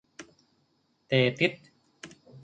[1.07, 1.53] เต-ติ๊ด!